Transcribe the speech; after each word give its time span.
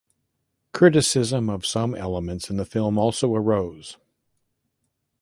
Criticism 0.73 1.47
of 1.47 1.63
some 1.63 1.93
elements 1.93 2.49
in 2.49 2.57
the 2.57 2.65
film 2.65 2.97
also 2.97 3.35
arose. 3.35 3.99